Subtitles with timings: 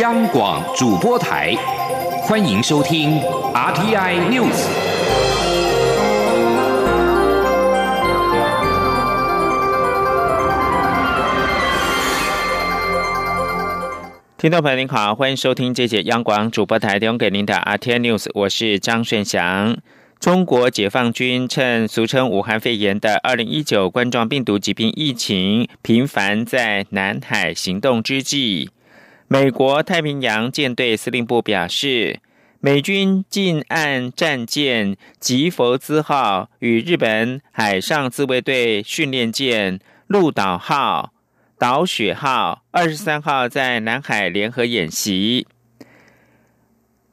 [0.00, 1.54] 央广主播台，
[2.22, 3.18] 欢迎收听
[3.54, 4.66] RTI News。
[14.36, 19.78] 听众朋友您好，欢迎收听这节央广主播台提供给您的 RTI News，我是张顺祥。
[20.20, 28.68] 中国解放军趁俗称武汉肺炎的二零一九冠状病毒疾病疫情频繁在南海行动之际。
[29.28, 32.20] 美国太平洋舰队司令部表示，
[32.60, 41.12] 美军近岸战舰“吉佛兹号”与日本海上自卫队训练舰“鹿岛号”、
[41.58, 45.48] “岛雪号”二十三号在南海联合演习。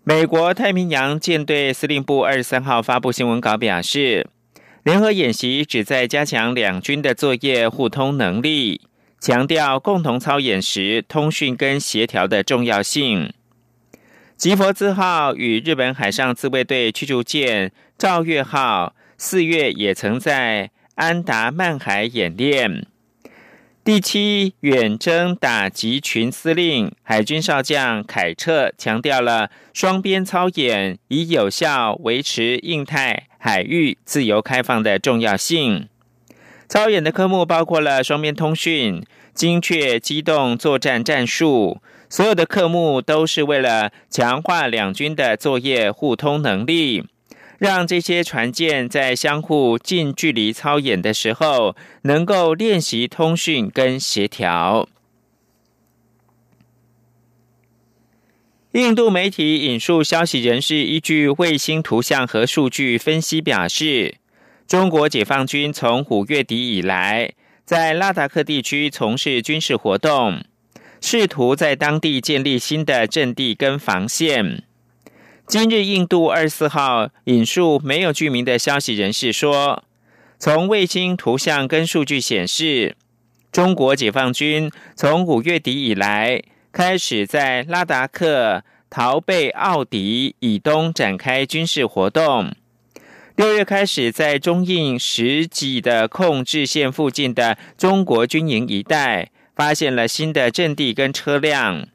[0.03, 4.29] 美国太平洋舰队司令部二十三号发布新闻稿表示，
[4.83, 8.81] 联合演习旨在加强两军的作业互通能力。
[9.23, 13.31] 强调共同操演时通讯跟协调的重要性。
[14.35, 22.85] 吉佛兹号与日本海上自卫队驱逐舰兆月号四月也曾在安达曼海演练。
[23.85, 35.87] 第七远征打击群司令海军少将凯彻强调了双边操演以有效维持印太海域自由开放的重要性。
[36.67, 47.05] 操演的科目包括了双边通讯、精确机动作战战术，所有的科目都是为了强化两军的作业互通能力，
[47.59, 54.87] 让这些船舰在相互近距离操演的时候，能够练习通讯跟协调。
[58.71, 64.15] 印度媒体引述消息人士依据卫星图像和数据分析表示。
[64.67, 67.31] 中国解放军从五月底以来，
[67.65, 70.43] 在拉达克地区从事军事活动，
[70.99, 74.63] 试图在当地建立新的阵地跟防线。
[75.45, 79.83] 今日，印度二十四号引述没有居民的消息人士说，
[80.39, 82.95] 从卫星图像跟数据显示，
[83.51, 92.53] 中国解放军从五月底以来开始在拉达克陶贝奥迪以东展开军事活动。
[93.35, 101.87] 六月开始，在中印实际的控制线附近的中国军营一带，发现了新的阵地跟车辆。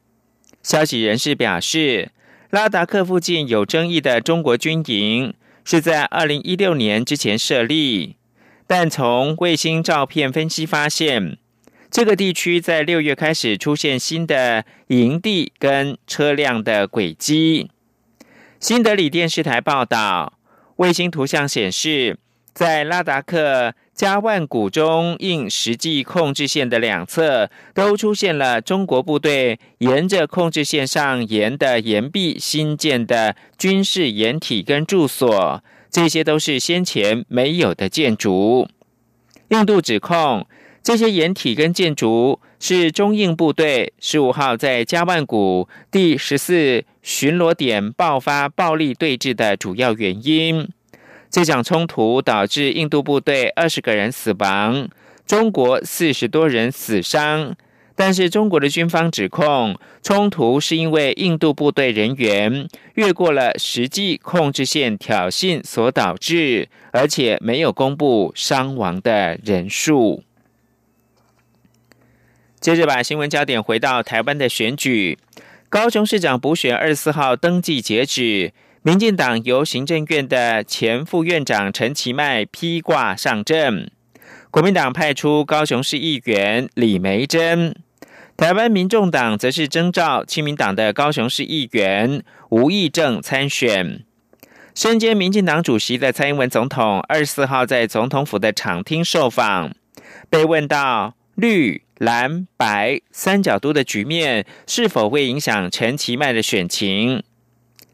[0.65, 2.11] 消息人士表示，
[2.51, 5.33] 拉达克附近有争议的中国军营
[5.65, 8.17] 是在二零一六年之前设立，
[8.67, 11.39] 但从卫星照片分析发现，
[11.89, 17.71] 这个地区在六月开始出现新的营地跟车辆的轨迹。
[18.59, 20.38] 新德里电视台报道。
[20.79, 22.17] 卫星图像显示，
[22.55, 38.69] 在拉达克加万谷中印实际控制线的两侧，都出现了中国部队沿着控制线上沿的岩壁新建的军事掩体跟住所，这些都是先前没有的建筑。
[39.49, 40.47] 印度指控
[40.81, 46.85] 这些掩体跟建筑是中印部队十五号在加万谷第十四。
[47.09, 50.69] 巡逻点爆发暴力对峙的主要原因，
[51.31, 54.87] 这场冲突导致印度部队二十个人死亡，
[55.27, 57.57] 中国四十多人死伤。
[57.97, 70.23] 但是中国的军方指控，冲突是因为印度部队人员越过了实际控制线挑衅所导致，而且没有公布伤亡的人数。
[72.61, 75.17] 接着把新闻焦点回到台湾的选举。
[75.71, 83.91] 高雄市长补选二十四号登记截止，民进党由行政院的前副院长陈其迈披挂上阵，
[84.51, 87.77] 国民党派出高雄市议员李梅珍，
[88.35, 94.03] 台湾民众党则是征召亲民党的高雄市议员吴义正参选。
[94.75, 99.75] 身兼民进党主席的蔡英文总统二十四号在总统府的场厅受访，
[100.31, 101.83] 被问到绿。
[101.99, 107.23] 蓝白三角都的局面是否会影响陈其迈的选情？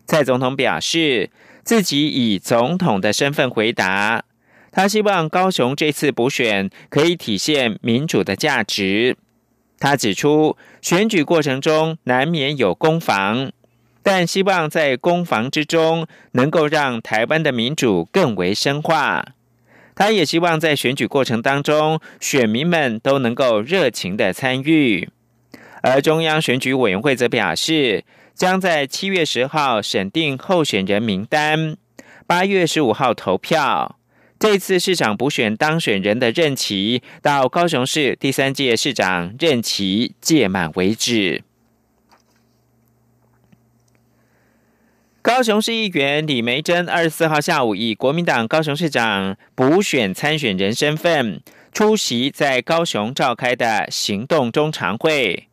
[0.07, 1.31] 蔡总统表示，
[1.63, 4.25] 自己以总统的身份回答，
[4.71, 9.17] 他希望高雄这次补选可以体现民主的价值。
[9.81, 13.51] 他指出，选举过程中难免有攻防，
[14.03, 19.34] 但希望在攻防之中能够让台湾的民主更为深化。
[19.95, 25.09] 他也希望在选举过程当中，选民们都能够热情的参与。
[25.83, 28.05] 而中央选举委员会则表示，
[28.35, 31.77] 将在七月十号审定候选人名单，
[32.27, 33.99] 八月十五号投票。
[34.39, 41.45] 这次市长补选当选人的任期到高雄市第三届市长任期届满为止。
[45.25, 51.41] 高雄市议员李梅珍二十四号下午以国民党高雄市长补选参选人身份
[51.73, 55.49] 出席在高雄召开的行动中常会。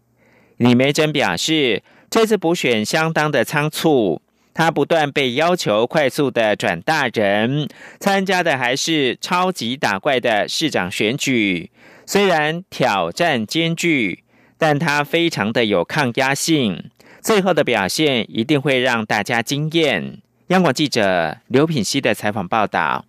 [0.58, 4.22] 李梅珍表示，这次补选相当的仓促，
[4.54, 11.72] 他不断被要求快速的转大人，参加的还是超级打怪的市长选举，
[12.06, 14.26] 虽然挑战艰巨，
[14.58, 16.92] 但他非常的有抗压性。
[17.22, 20.18] 最后的表现一定会让大家惊艳。
[20.48, 23.06] 央广记者刘品熙的采访报道。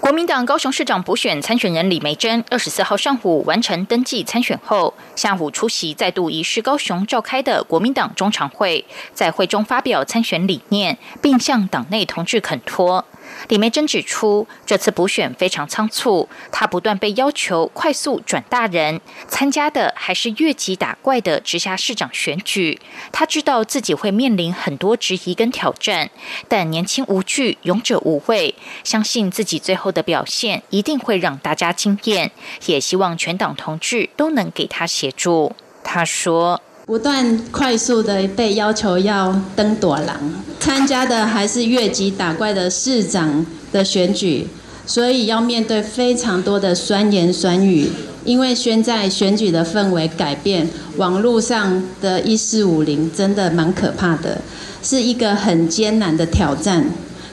[0.00, 13.04] 国民党高雄市长补选参选人李梅珍，二十四号上午完成登记参选后，下午出席再度移师高雄召开的国民党中常会，在会中发表参选理念，并向党内同志恳托。
[13.48, 22.80] 李梅珍指出，这次补选非常仓促，他不断被要求快速转大人，参加的还是越级打怪的直辖市长选举。
[23.12, 26.10] 他知道自己会面临很多质疑跟挑战，
[26.48, 28.54] 但年轻无惧，勇者无畏，
[28.84, 32.30] 相信自己最后的表现一定会让大家惊艳，
[32.66, 35.54] 也希望全党同志都能给他协助。
[35.82, 36.60] 他说。
[36.88, 40.16] 不断快速的被要求要登朵廊，
[40.58, 44.46] 参加的还是越级打怪的市长的选举，
[44.86, 47.90] 所以要面对非常多的酸言酸语。
[48.24, 54.40] 因为现在选举的氛围改变，网络上的一四五零真的蛮可怕的，
[54.82, 56.86] 是一个很艰难的挑战。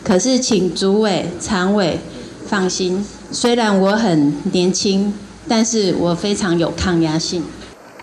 [0.03, 1.97] 可是请主委、常委
[2.45, 5.13] 放心，虽然我很年轻，
[5.47, 7.41] 但是我非常有抗压性。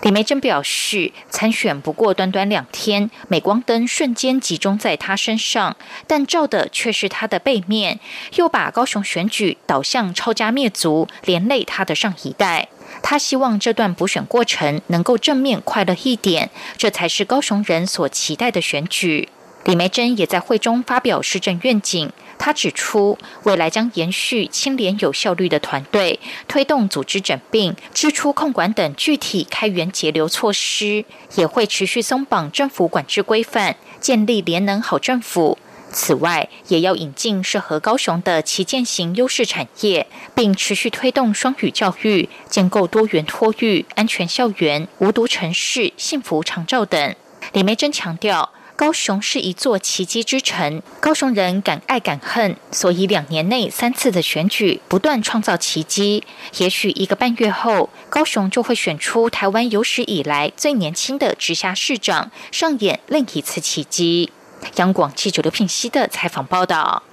[0.03, 8.01] 李梅珍表示，参选不过短短两天，镁光灯瞬间集中在他身上，但照的却是他的背面，
[8.35, 12.67] 又把高雄选举导向抄家灭族，连累他的上一代。
[13.01, 19.29] 他希望这段补选过程能够正面快乐一点，这才是高雄人所期待的选举。
[19.65, 22.11] 李梅珍也在会中发表施政愿景。
[22.37, 31.05] 他指出，未来将延续清廉有效率的团队，推动组织整并、支出控管等具体开源节流措施，
[31.35, 35.57] 也会持续松绑政府管制规范，建立联能好政府。
[35.93, 47.15] 此外，也要引进适合高雄的旗舰型优势产业，并持续推动双语教育，建构多元托育、安全校园、无毒城市、幸福长照等。
[47.53, 48.51] 李梅珍强调。
[48.75, 56.23] 高雄是一座奇迹之城，高雄人敢爱敢恨，所以两年内三次的选举不断创造奇迹。
[56.57, 64.31] 也许一个半月后，高雄就会选出台湾有史以来最年轻的直辖市长，上演另一次奇迹。
[64.77, 67.03] 央广记者刘品熙的采访报道。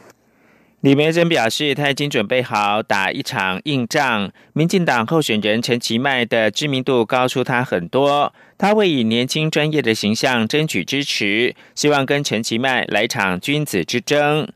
[0.80, 4.32] 李梅珍表示，他已经准备好打一场硬仗。
[4.54, 14.46] 民进党候选人陈其迈的知名度高出他很多，他会以年轻专业的形象争取支持，希望跟陈其迈来场君子之争。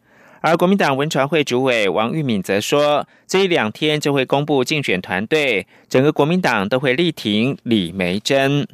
[0.42, 8.68] 而国民党文传会主委王玉敏则说，这一两天就会公布竞选团队，整个国民党都会力挺李梅珍。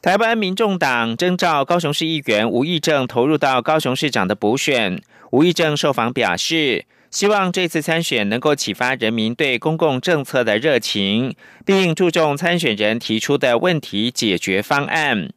[0.00, 5.02] 台湾民众党征召高雄市议员吴义正投入到高雄市长的补选。
[5.32, 15.28] 吴义正受访表示，希望这次参选能够启发人民对公共政策的热情，并注重参选人提出的问题解决方案。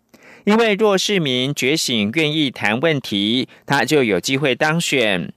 [0.46, 5.34] 因为若市民觉醒，愿意谈问题，他就有机会当选。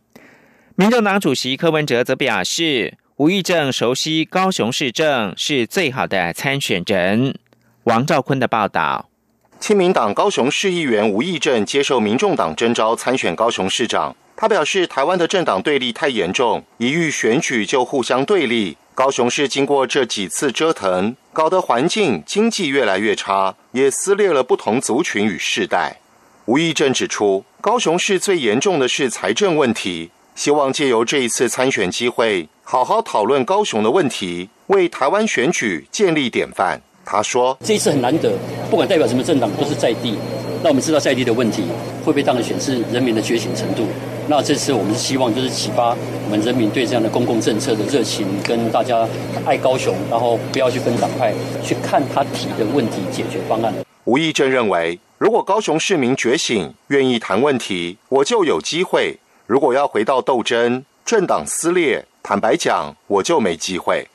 [0.76, 7.36] 民众党主席柯文哲则表示，吴义正熟悉高雄市政，是最好的参选人。
[7.82, 9.10] 王兆坤的报道。
[9.58, 14.14] 亲民党高雄市议员吴义正接受民众党征召参选高雄市长。
[14.40, 18.76] 他表示，台湾的政党对立太严重，一遇选举就互相对立。
[18.94, 25.96] 高雄市经过这几次折腾，搞得环境经济越来越差，也撕裂了不同族群与世代。
[26.44, 36.80] 吴义正指出，高雄市最严重的是财政问题，希望借由这一次参选机会，好好讨论高雄的问题，为台湾选举建立典范。
[37.10, 38.30] 他说：“这一次很难得，
[38.68, 40.14] 不管代表什么政党，都是在地。
[40.62, 41.62] 那我们知道在地的问题
[42.04, 43.86] 会被当选是人民的觉醒程度。
[44.26, 45.96] 那这次我们是希望就是启发
[46.26, 49.08] 我们人民对这样的公共政策的热情，跟大家
[49.46, 51.32] 爱高雄，然后不要去分党派，
[51.64, 53.72] 去看他提的问题解决方案。”
[54.04, 64.06] 吴义正认为，如果高雄市民觉醒，愿意谈问题，我就有机会；如果要回到斗争、政党撕裂，坦白讲，我就没机会。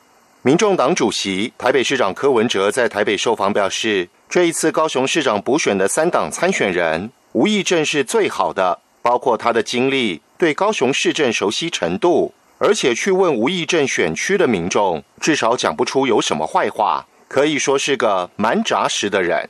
[0.45, 19.49] 民众党主席、台北市长柯文哲在台北受访表示，这一次高雄市长补选的三党参选人，吴义正是最好的，包括他的经历、对高雄市政熟悉程度，而且去问吴义正选区的民众，至少讲不出有什么坏话，可以说是个蛮扎实的人。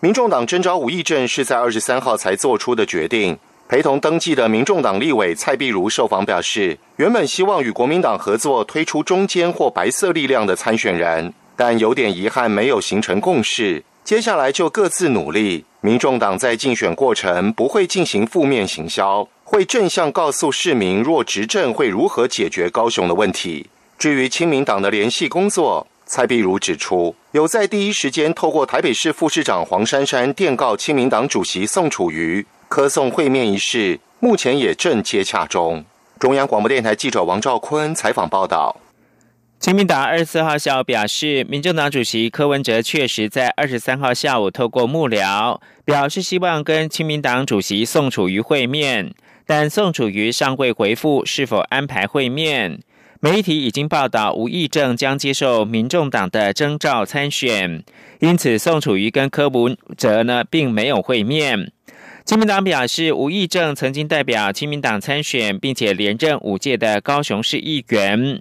[0.00, 3.38] 民众党征召吴益政是在二十三号才做出的决定。
[3.66, 13.82] 陪同登记的民众党立委蔡碧如受访表示，原本希望与国民党合作推出中间或白色力量的参选人，但有点遗憾没有形成共识。
[14.04, 15.64] 接下来就各自努力。
[15.80, 23.66] 民众党在竞选过程不会进行负面行销，会正向告诉市民若执政会如何解决高雄的问题。
[23.98, 32.44] 至于亲民党的联系工作，蔡碧如指出，有在第一时间透过台北市副市长黄珊珊电告亲民党主席宋楚瑜。
[32.74, 35.84] 科送会面一事，目前也正接洽中。
[36.18, 38.80] 中央广播电台记者王兆坤采访报道。
[39.60, 49.14] 亲民党二十四号下午表示，民政党主席柯文哲确实在二十三号下午透过幕僚表示希望跟亲民党主席宋楚瑜会面，
[49.46, 52.80] 但宋楚瑜尚未回复是否安排会面。
[53.20, 57.84] 媒体已经报道吴益政将接受民众党的征召参选，
[58.18, 61.70] 因此宋楚瑜跟柯文哲呢并没有会面。
[62.24, 68.40] 亲民党表示，吴益政曾经代表亲民党参选，并且连任五届的高雄市议员。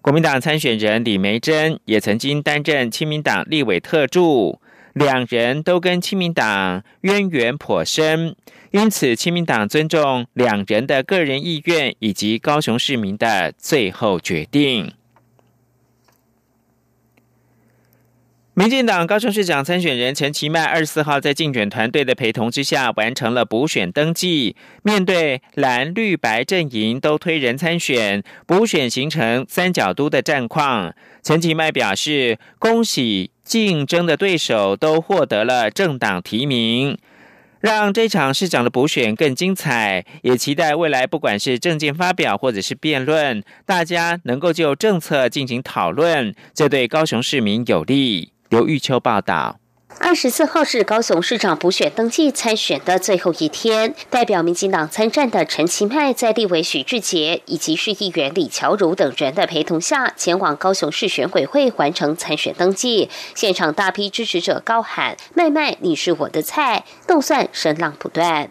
[0.00, 4.60] 国民党参选人李梅珍也曾经担任亲民党立委特助，
[4.92, 8.36] 两人都跟亲民党渊源颇深，
[8.70, 14.92] 因此亲民党尊重两人的个人意愿以及高雄市民的最后决定。
[18.56, 24.54] 民进党高雄市长参选人陈其迈二十四号在竞选团队的陪同之下，完成了补选登记。
[24.84, 30.94] 面对蓝绿白阵营都推人参选，补选形成三角都的战况。
[31.20, 36.96] 陈其迈表示：“恭喜竞争的对手都获得了政党提名，
[37.58, 40.06] 让这场市长的补选更精彩。
[40.22, 49.58] 也期待未来不管是政见发表或者是辩论，大家能够就政策进行讨论，这对高雄市民有利。”刘玉秋报道。
[49.98, 63.10] 二十四号是高雄市长补选登记参选的最后一天，代表民进党参战的陈其迈，在立委许志杰以及市议员李乔如等人的陪同下，前往高雄市选委会完成参选登记。
[63.34, 68.50] 现场大批支持者高喊“麦麦，你是我的菜”，动算声浪不断。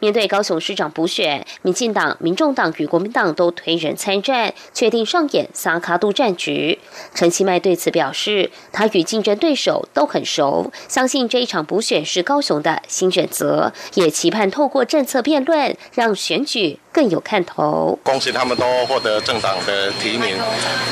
[0.00, 6.78] 面对高雄市长补选，民进党、民众党与国民党都推人参战，确定上演萨卡度战局。
[7.14, 16.78] 陈其迈对此表示，他与竞争对手都很熟，相信这一场补选是高雄的新选择，也期盼透过政策辩论，让选举。
[16.92, 17.98] 更有看头。
[18.02, 20.36] 恭喜他们都获得政党的提名，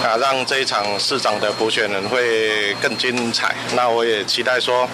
[0.03, 3.55] 啊，让这一场市长的补选人会更精彩。
[3.75, 4.89] 那我也期待说，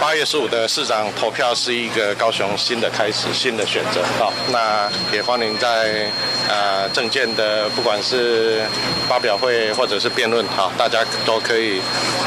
[0.00, 4.02] 八月十五的市长投票是一个高雄新的开始，新的选择。
[4.18, 6.10] 好，那也欢迎在
[6.48, 8.62] 呃政见的不管是
[9.08, 11.80] 发表会或者是辩论，好，大家都可以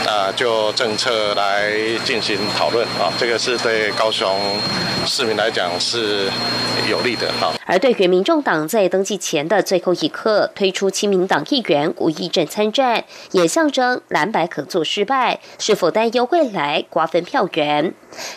[0.05, 1.71] 啊就政策来
[2.03, 2.85] 进行讨论。
[2.99, 4.35] 啊，这个是对高雄
[5.05, 6.29] 市民来讲是
[6.89, 7.31] 有利的。
[7.39, 17.93] 好，而对于民民众党在登记前的最后一刻推出亲民党议员吴益政参战，也象征蓝白合作失败，是否担忧未来瓜分票源？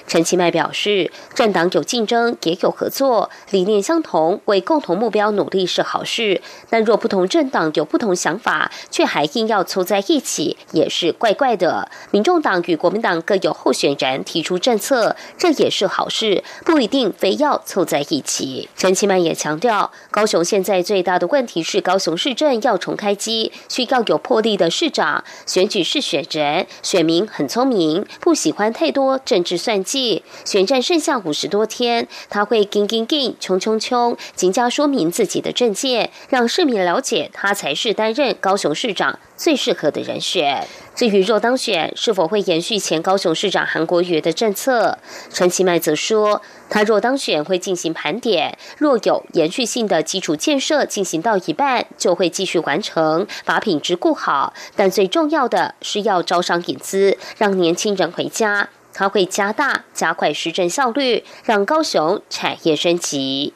[0.06, 6.40] 陈其迈表示，政党有竞争也有合作，理念相同，为共同目标努力是好事。
[6.68, 11.90] 但若不同政党有不同想法，却还硬要凑在一起，也是怪怪的。
[12.10, 18.68] 民众党与国民党各有候选人提出政策，这也是好事，不一定非要凑在一起。
[18.76, 19.90] 陈其迈也强调。
[20.10, 25.22] 高雄现在最大的问题是高雄市政要重开机，需要有魄力的市长。
[25.46, 30.22] 选举是选人，选民很聪明，不喜欢太多政治算计。
[30.44, 40.66] 选战剩下五十多天，他会跟跟跟，冲冲冲，尽加说明自己的政见，让市民了解他才是担任高雄市长最适合的人选。
[40.94, 44.98] 至于若当选，是否会延续前高雄市长韩国瑜的政策？
[45.32, 54.52] 陈其迈则说，他若当选会进行盘点，若有延续性的基础建设进行到一半，就会继续完成，把品质顾好。
[54.76, 58.68] 但最重要的是要招商引资，让年轻人回家。
[59.00, 63.54] 他会加大加快施政效率，让高雄产业升级。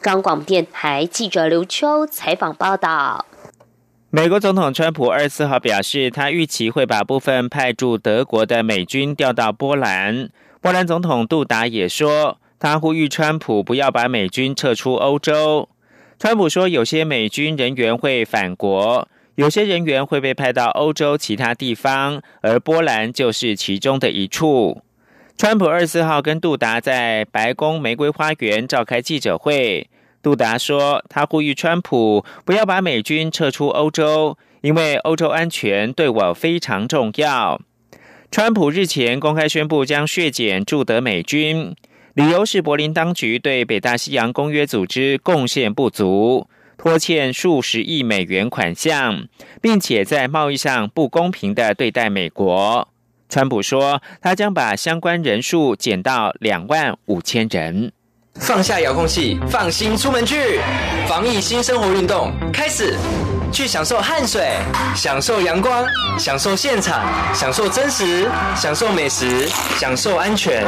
[0.00, 3.26] 中广电台记者刘秋采访报道。
[4.10, 10.30] 美国总统川普二十四号表示，他预期会把部分派驻德国的美军调到波兰。
[10.60, 15.68] 波兰总统杜达也说，他呼吁川普不要把美军撤出欧洲。
[16.20, 24.82] 川普说，有些美军人员会返国，有些人员会被派到欧洲其他地方，而波兰就是其中的一处。
[25.36, 29.88] 川普二十四号跟杜达在白宫玫瑰花园召开记者会。
[30.22, 37.60] 杜达说，他呼吁川普不要把美军撤出欧洲，因为欧洲安全对我非常重要。
[38.30, 41.74] 川普日前公开宣布将削减驻德美军，
[42.14, 46.46] 理由是柏林当局对北大西洋公约组织贡献不足，
[46.78, 49.26] 拖欠数十亿美元款项，
[49.60, 52.88] 并且在贸易上不公平的对待美国。
[53.34, 57.90] 川普说，他将把相关人数减到两万五千人。
[58.36, 60.60] 放下遥控器，放心出门去，
[61.08, 62.96] 防疫新生活运动开始。
[63.54, 64.58] 去享受汗水，
[64.96, 65.86] 享受阳光，
[66.18, 67.00] 享受现场，
[67.32, 70.66] 享受真实，享受美食，享受安全，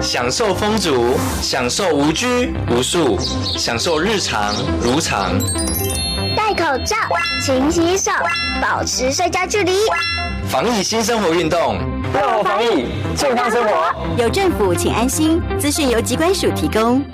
[0.00, 3.18] 享受风足，享受无拘无束，
[3.58, 5.32] 享受日常如常。
[6.36, 6.96] 戴口罩，
[7.44, 8.12] 勤洗手，
[8.62, 9.72] 保持社交距离。
[10.48, 11.80] 防疫新生活运动，
[12.14, 13.92] 乐活防疫，健康生活。
[14.16, 15.42] 有政府，请安心。
[15.58, 17.04] 资讯由机关署提供。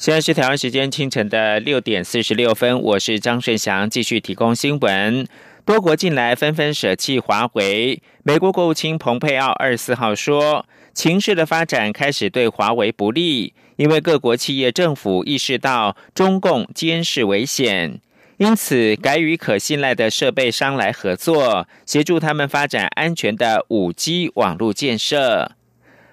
[0.00, 5.28] 现在是台湾时间清晨的六点四十六分，我是张顺祥，继续提供新闻。
[5.66, 10.64] 多国近来纷纷舍弃华为，美国国务卿蓬佩奥二十四号说，
[10.94, 18.00] 情势的发展开始对华为不利，因为各国企业政府意识到中共监视危险，
[18.38, 25.52] 因此改与可信赖的设备商来合作，协助他们发展安全的五 G 网络建设。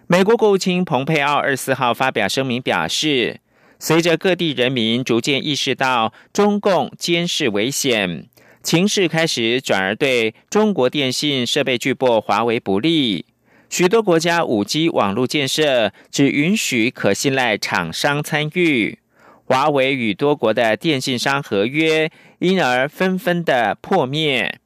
[0.08, 3.40] 美国国务卿蓬佩奥二十四号发表声明表示。
[3.80, 8.28] 随着各地人民逐渐意识到中共监视危险，
[8.64, 13.26] 情势开始转而对中国电信设备巨擘华为不利。
[13.70, 18.98] 许多国家五 G 网络建设只允许可信赖厂商参与，
[19.46, 24.60] 华为与多国的电信商合约因而纷纷的破灭。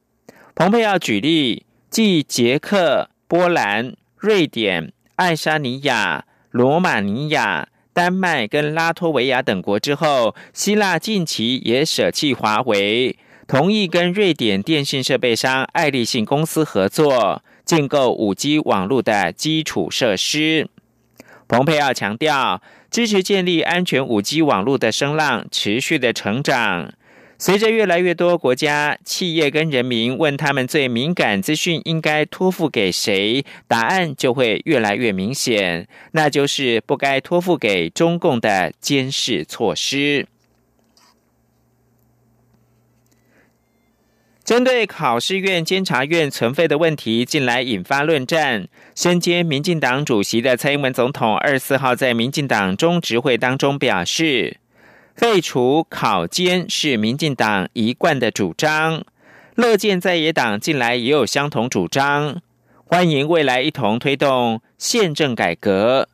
[0.54, 7.68] 蓬佩奥举例，继捷克、波兰、瑞典、爱沙尼亚、罗马尼亚。
[7.92, 20.68] 丹麦跟拉脱维亚等国之后，希腊近期也舍弃华为，同意跟瑞典电信设备商爱立信公司合作，建构五 G 网络的基础设施。
[21.46, 26.94] 蓬佩奥强调，支持建立安全五 G 网络的声浪持续的成长。
[27.44, 40.28] 随着越来越多国家、企业跟人民问他们最敏感资讯应该托付给谁，答案就会越来越明显，那就是不该托付给中共的监视措施。
[44.44, 48.68] 针对考试院、监察院存废的问题，近来引发论战。
[48.94, 54.61] 身兼民进党主席的蔡英文总统二十四号在民进党中执会当中表示。
[55.14, 59.04] 废除考监是民进党一贯的主张，
[59.54, 62.40] 乐见在野党近来也有相同主张，
[62.84, 66.08] 欢迎未来一同推动宪政改革。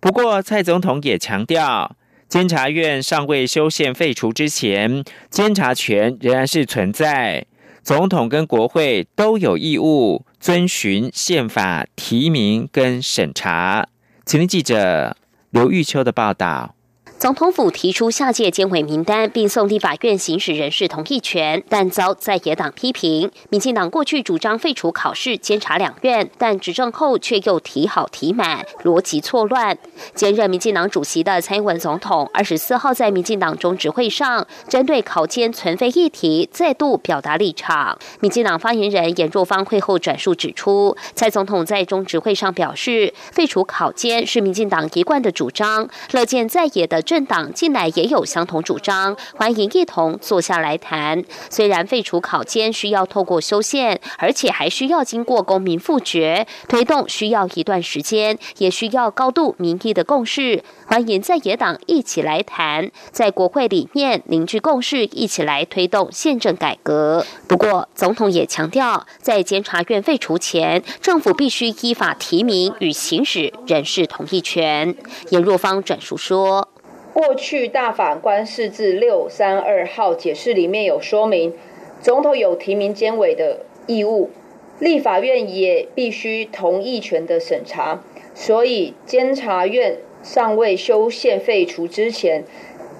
[0.00, 1.96] 不过，蔡总统也强调，
[2.28, 7.46] 监察院尚未修宪废除之前，监察权仍然是存在，
[7.82, 13.86] 总统跟国会都有义务遵循宪法提名跟审查。
[14.26, 15.16] 请听记者
[15.50, 16.74] 刘玉秋的报道。
[17.20, 23.30] 总统府提出下届监委名单，并送立法院行使人事同意权，但遭在野党批评。
[23.50, 29.76] 民进党过去主张废除考试监察两院，但执政后却又提好提满，逻辑错乱。
[30.14, 37.98] 兼任民进党主席的蔡英文总统二十四号在民进党中执会上，针对考监存废议题再度表达立场。
[38.20, 47.04] 民进党发言人严若芳会后转述指出，蔡总统在中执会上表示，废除考监是民进党一贯的主张，乐见在野的。
[47.10, 51.24] 政党近来也有相同主张，欢迎一同坐下来谈。
[51.48, 60.62] 虽然废除考监需要透过修宪，而且还需要经过公民复决推动，需要一段时间，也需要高度民意的共识。
[60.86, 67.26] 欢迎在野党一起来谈，在国会里面凝聚共识，一起来推动宪政改革。
[67.48, 74.94] 不过，总统也强调，在监察院废除前，政府必须依法提名与行使人事同意权。
[75.30, 76.68] 严若芳转述说。
[77.12, 81.52] 过去大法官释字六三二号解释里面有说明，
[82.00, 84.30] 总统有提名监委的义务，
[84.78, 88.02] 立法院也必须同意权的审查，
[88.34, 92.44] 所以监察院尚未修宪废除之前，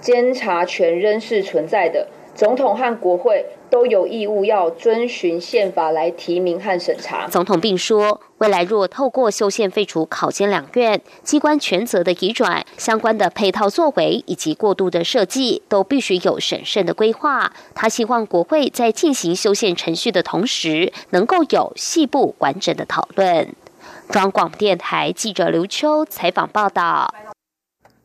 [0.00, 2.08] 监察权仍是存在的，
[2.40, 3.44] 总统和国会。
[3.70, 7.28] 都有义务要遵循宪法来提名和审查。
[7.28, 17.52] 总统并说，未来若透过修宪废除考监两院机关权责的移转，相关的配套作为以及过渡的设计，都必须有审慎的规划。
[17.76, 23.54] 他希望国会在进行修宪程序的同时，能够有细部完整的讨论。
[24.08, 27.14] 中央广播电台记者刘秋采访报道。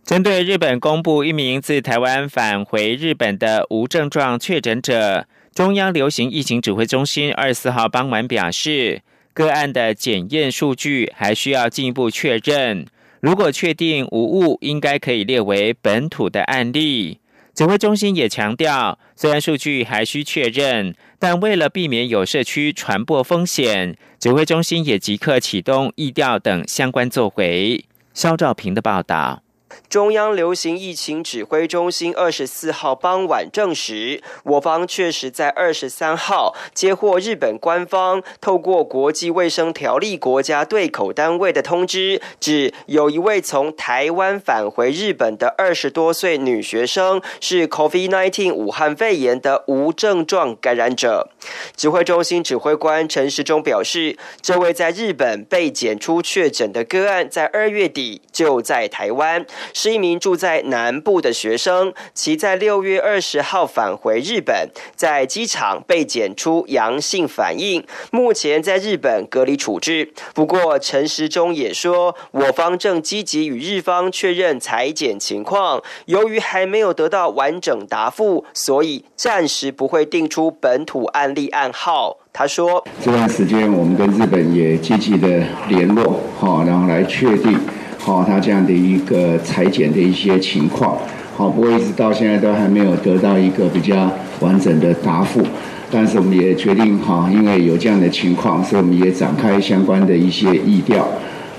[0.05, 5.25] 针对日本公布一名自台湾返回日本的无症状确诊者。
[5.55, 9.01] 中央流行疫情指挥中心二十四号傍晚表示，
[9.33, 12.85] 个案的检验数据还需要进一步确认。
[13.19, 17.19] 如果确定无误，应该可以列为本土的案例。
[17.55, 27.85] 指挥中心也强调，虽然数据还需确认，但为了避免有社区传播风险，指挥中心也即刻启动疫调等相关作为。
[28.13, 29.44] 肖兆平的报道。
[29.89, 51.29] 中央流行疫情指挥中心二十四号傍晚证实，我方确实在二十三号接获日本官方透过国际卫生条例国家对口单位的通知，指有一位从台湾返回日本的二十多岁女学生是 COVID-19 武汉肺炎的无症状感染者。
[51.75, 59.45] 指挥中心指挥官陈时中表示，这位在日本被检出确诊的个案，在二月底就在台湾。
[59.73, 70.13] 是一名住在南部的学生，其在六月二十号返回日本，在机场被检出阳性反应，目前在日本隔离处置。
[70.34, 82.17] 不过陈时中也说，我方正积极与日方确认裁检情况，由于还没有得到完整答复，所以暂时不会定出本土案例暗号。
[82.34, 87.58] 他说，这段时间我们跟日本也积极的联络，好，然后来确定。
[88.05, 90.95] 好，他这样的一个裁剪的一些情况，
[91.35, 95.41] 好，不过一直到现在都还没有得到一个比较完整的答复。
[95.89, 101.07] 但是我们也决定，哈，因为有这样的情况，所以我们也展开相关的一些议调。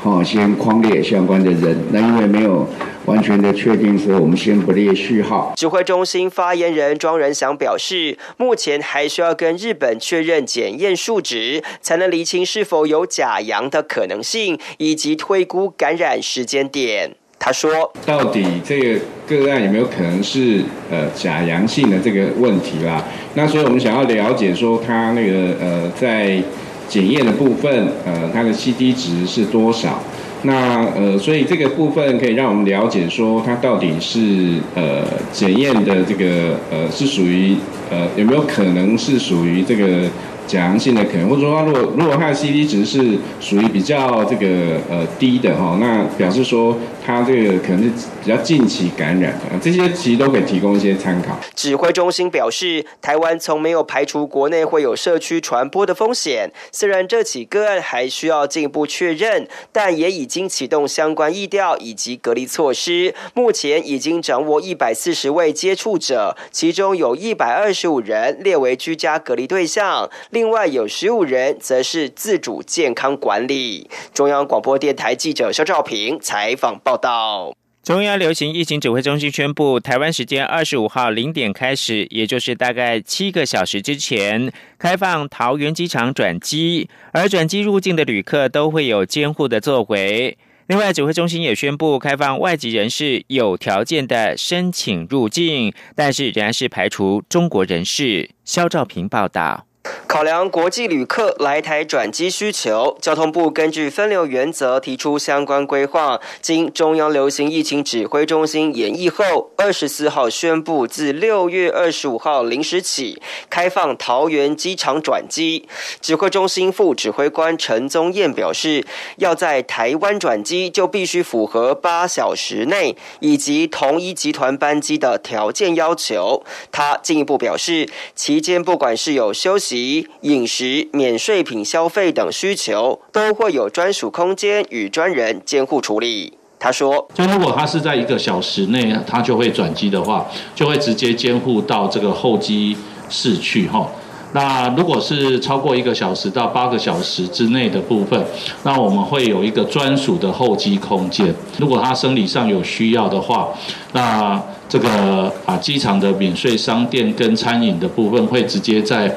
[0.07, 2.65] 哦，先框列相关的人，那因为没有
[3.07, 5.53] 完全的确定，所以我们先不列序号。
[5.57, 17.17] 指挥中心发言人庄仁祥表示，目前还需要跟日本确认检验数值，才能厘清是否有假阳的可能性，以及推估感染时间点。
[17.41, 23.05] 他说：“到底这个个案有没有可能是呃假阳性的这个问题啦？
[23.35, 26.41] 那所以我们想要了解说，他那个呃在。”
[26.89, 30.01] 检验的部分，呃，它的 C D 值是多少？
[30.43, 37.57] 那呃，所以这个部分可以让我们了解说，它到底是呃检验的这个呃是属于
[37.91, 40.09] 呃有没有可能是属于这个。
[40.47, 47.91] 假阳性的可能，或者说，如果如果它的 C D 值是属于比较这个呃低的哈，那表示说它这个可能是
[48.23, 51.39] 比较近期感染的，这些其实都可以提供一些参考。
[51.55, 63.15] 指挥中心表示，台湾从没有排除国内会有社区传播的风险，虽然这起个案还需要进一步确认，但也已经启动相关疫调以及隔离措施。
[63.35, 70.09] 目前已经掌握一百四十位接触者，其中有一百二十五人列为居家隔离对象。
[70.37, 73.89] 另外有十五人则是自主健康管理。
[74.13, 77.57] 中央广播电台记者肖兆平采访报道。
[77.83, 90.37] 中央流行疫情指挥中心宣布，台湾时间二十五号零点开始，也就是大概七个小时之前，开放桃园机场转机，而转机入境的旅客都会有监护的作为。
[90.67, 98.29] 另外，指挥中心也宣布开放外籍人士有条件的申请入境，但是仍然是排除中国人士。
[98.45, 99.66] 肖兆平报道。
[100.07, 106.21] 考量国际旅客来台转机需求，交通部根据分流原则提出相关规划。
[106.41, 113.21] 经中央流行疫情指挥中心演绎后，二十四号宣布，自六月二十五号零时起
[113.51, 115.69] 开放桃园机场转机。
[116.01, 126.43] 指挥中心副指挥官陈宗彦表示，要在台湾转机，就必须符合八小时内以及同一集团班机的条件要求。
[126.73, 129.76] 他进一步表示，期间不管是有休息。
[130.23, 136.35] 饮食、免税品消费等需求，都会有专属空间与专人监护处理。
[136.59, 142.75] 他说：“就如果他是在一个小时内，他就会转机的话，就会直接监护到这个候机
[143.11, 143.87] 室去哈。
[144.33, 148.25] 那如果是超过一个小时到八个小时之内的部分，
[148.65, 151.33] 那我们会有一个专属的候机空间。
[151.59, 153.51] 如果他生理上有需要的话，
[153.93, 159.15] 那这个啊机场的免税商店跟餐饮的部分会直接在。”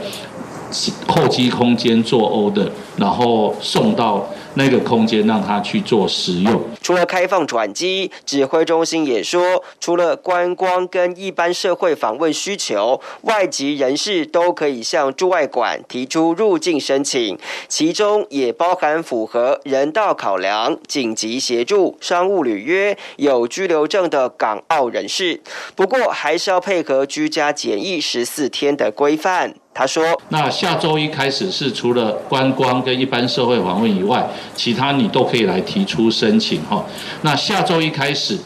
[1.08, 6.62] 候机空间做 O 的，然后送到那个空间让他去做使用。
[6.82, 25.42] 除了开放转机，指挥中心也说，除了观光跟一般社会访问需求，外籍人士都可以向驻外馆提出入境申请，其中也包含符合人道考量、紧急协助、商务履约、有居留证的港澳人士。
[25.76, 29.56] 不过，还是要配合居家检疫十四天的规范。
[29.80, 36.86] 他说：“那下周一开始是除了观光跟一般社会访问以外，其他你都可以来提出申请哈。
[37.22, 38.38] 那下周一开始，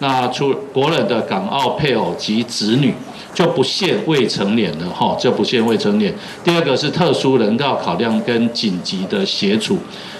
[0.00, 2.92] 那出国人的港澳配偶及子女
[3.32, 6.12] 就不限未成年了哈，就不限未成年。
[6.44, 9.78] 第二个是特殊人道考量跟紧急的协助。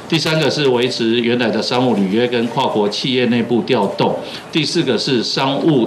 [0.08, 4.16] 第三个是维持原来的商务履约跟跨国企业内部调动。
[4.50, 5.86] 第四个是商务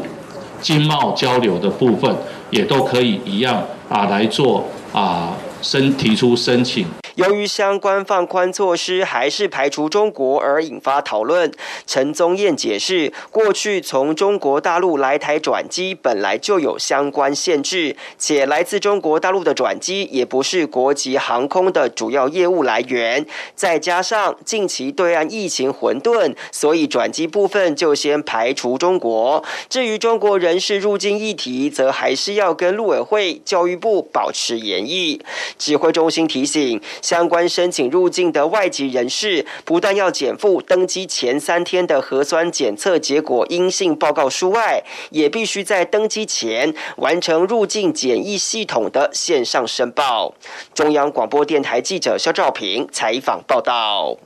[0.61, 2.15] 经贸交流的部分，
[2.51, 4.63] 也都可以一样啊来做
[4.95, 6.87] 啊申提出申请。
[7.15, 11.49] 由于相关放宽措施还是排除中国而引发讨论，
[11.87, 23.25] 陈宗彦解释，过去从中国大陆来台转机本来就有相关限制，且来自中国大陆的转机也不是国际航空的主要业务来源，
[23.55, 29.41] 再加上近期对岸疫情混沌，所以转机部分就先排除中国。
[29.69, 35.21] 至于中国人士入境议题，则还是要跟陆委会、教育部保持严议。
[35.57, 36.81] 指挥中心提醒。
[37.05, 50.33] 相关申请入境的外籍人士，不但要减负登机前三天的核酸检测结果阴性报告书外，也必须在登机前完成入境检疫系统的线上申报。
[50.73, 54.17] 中央广播电台记者肖兆平采访报道。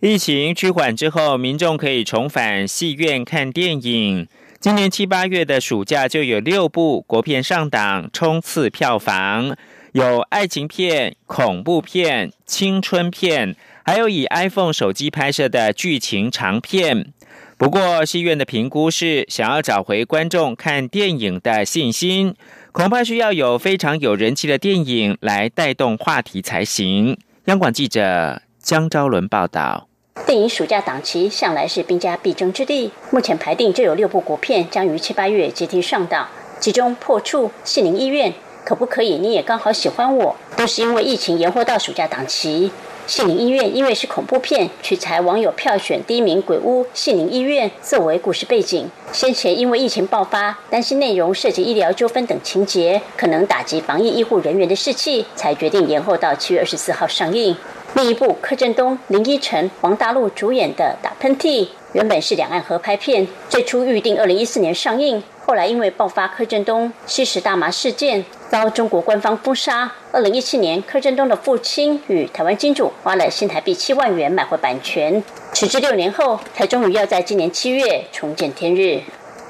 [0.00, 4.26] 疫情趋缓之后，民众可以重返戏院看电影。
[4.58, 9.56] 今年七八月的暑假就有六部国片上档，冲刺票房。
[9.94, 13.54] 有爱情片、恐怖片、青春片，
[13.84, 17.12] 还有以 iPhone 手机拍摄的剧情长片。
[17.56, 22.34] 不过，戏院的评估是，想要找回观众看电影的信心，
[22.72, 27.16] 恐怕需要有非常有人气的电影来带动话题才行。
[27.44, 29.86] 央广记者江昭伦报道。
[30.26, 36.26] 电影暑假档期向来是兵家必争之地，目前排定就有六部国片将于七八月接替上档，
[36.58, 38.32] 其中《破处》《杏林医院》。
[38.64, 39.18] 可不可以？
[39.18, 42.70] 你也刚好喜欢我，都是因为疫情延后到暑假档期。
[43.06, 48.90] 杏林医院因为是恐怖片，取材网友票选第一名鬼屋杏林医院作为故事背景。
[49.12, 57.54] 先前因为疫情爆发，担心内容涉及医疗纠纷等情节，可能打击防疫医护人员的士气，才决定延后到七月二十四号上映。
[57.92, 65.22] 另一部柯震东、林依晨、王大陆主演的《打喷嚏》，原本是两岸合拍片，最初预定二零一四年上映。
[65.46, 69.90] 后来因为爆发柯震东吸食大麻事件，遭中国官方封杀。
[70.12, 75.20] 二零一七年，柯震东的父亲与台湾金主花了新台币七万元买回版权，
[75.52, 79.00] 迟至六年后，才终于要在今年七月重见天日。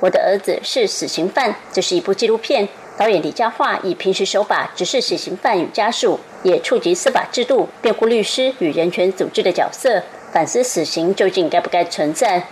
[0.01, 2.67] 我的儿子是死刑犯，这是一部纪录片。
[2.97, 12.45] 导演李佳桦以平时手法直视死刑犯与家属，也触及司法制度、辩护律师与人权组织的角色，反思死刑究竟该不该存在。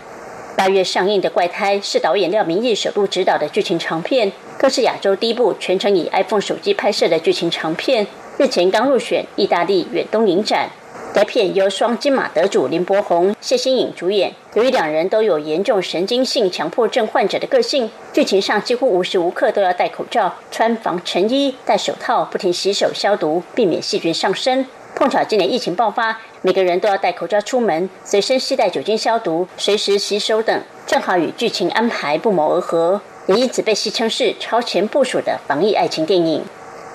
[0.54, 4.30] 八月上映的《怪胎》是导演廖明义首度执导的剧情长片，
[4.62, 8.06] 更是亚洲第一部全程以 iPhone 手机拍摄的剧情长片。
[8.38, 10.70] 日前刚入选意大利远东影展。
[11.12, 14.32] 该片由双金马得主林柏宏、谢欣颖主演。
[14.54, 24.64] 由于两人都有严重神经性强迫症患者的个性，剧情上几乎无时无刻都要戴口罩、穿防尘衣、戴手套，不停洗手消毒，避免细菌上身。
[24.94, 36.44] 碰巧今年疫情爆发，每个人都要戴口罩出门，随身携带酒精消毒，随时洗手等，正好与剧情安排不谋而合，也因此被戏称是超前部署的防疫爱情电影。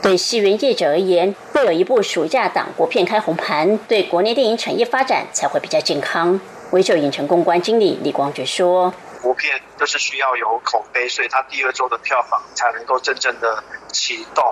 [0.01, 6.39] 对戏院业者而言，会有一部暑假档国片开红盘，对国内电影产业发展才会比较健康。
[6.71, 14.43] 微秀影城公关经理李光觉说：“国片都是需要有口碑，所以它第二周的票房才能够真正的启动。”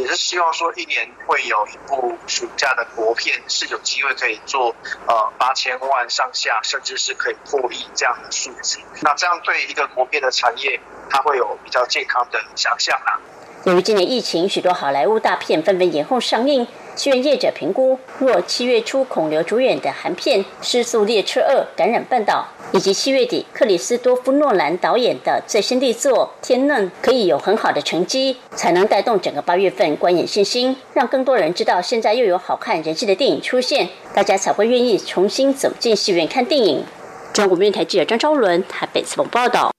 [0.00, 4.74] 也是希望说，一年会有一部暑假的国片是有机会可以做
[5.06, 8.78] 呃八千万上下，甚至是可以破亿这样的数字。
[9.02, 13.20] 那这样对一个国片的产业，它会有比较健康的想象啊。
[13.64, 16.66] 由于今年疫情，许多好莱坞大片纷纷延后上映。
[16.96, 36.84] 戏院业者评估，若七月初孔刘主演的韩片《失速列车二：感染半岛》，以及七月底克里斯多夫诺兰导演的最新力作《天论》可以有很好的成绩，才能带动整个八月份观影信心，让更多人知道现在又有好看人气的电影出现，大家才会愿意重新走进戏院看电影。
[37.32, 39.72] 中国电台记者张昭伦台北采访报道。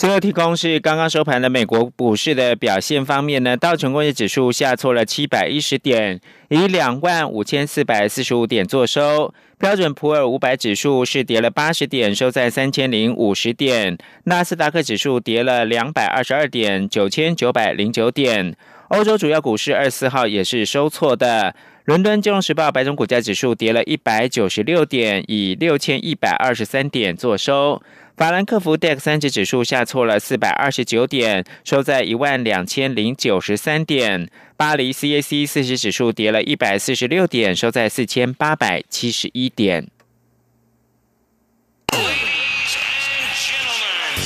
[0.00, 9.34] 最后提供是刚刚收盘的美国股市的表现方面呢，道琼工业指数下挫了七百一十点，以两万五千四百四十五点作收。
[9.58, 13.98] 标准普尔五百指数是跌了八十点，收在三千零五十点。
[14.24, 18.56] 纳斯达克指数跌了两百二十二点，九千九百零九点。
[18.88, 21.54] 欧洲主要股市二四号也是收错的。
[21.84, 27.82] 伦敦金融时报白种股价指数跌了一百九十六点，以六千一百二十三点作收。
[28.20, 34.30] 法兰克福 DAX 三十指数下挫了四百二十九点，收在一万两千零九十三点。
[34.58, 39.88] 巴黎 CAC 四十指数跌了一百四十六点，收在四千八百七十一点。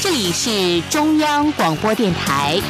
[0.02, 2.60] 这里是中央广播电台